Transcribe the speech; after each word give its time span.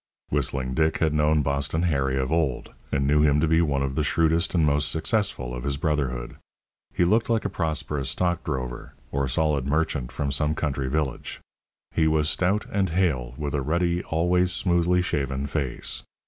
Whistling 0.31 0.73
Dick 0.73 0.97
had 0.97 1.13
known 1.13 1.43
Boston 1.43 1.83
Harry 1.83 2.17
of 2.17 2.31
old, 2.31 2.73
and 2.91 3.05
knew 3.05 3.21
him 3.21 3.39
to 3.39 3.47
be 3.47 3.61
one 3.61 3.83
of 3.83 3.93
the 3.93 4.03
shrewdest 4.03 4.55
and 4.55 4.65
most 4.65 4.89
successful 4.89 5.53
of 5.53 5.63
his 5.63 5.77
brotherhood. 5.77 6.37
He 6.91 7.05
looked 7.05 7.29
like 7.29 7.45
a 7.45 7.49
prosperous 7.49 8.09
stock 8.09 8.43
drover 8.43 8.95
or 9.11 9.27
solid 9.27 9.67
merchant 9.67 10.11
from 10.11 10.31
some 10.31 10.55
country 10.55 10.89
village. 10.89 11.39
He 11.91 12.07
was 12.07 12.31
stout 12.31 12.65
and 12.71 12.89
hale, 12.89 13.35
with 13.37 13.53
a 13.53 13.61
ruddy, 13.61 14.01
always 14.05 14.51
smoothly 14.51 15.03
shaven 15.03 15.45
face. 15.45 16.01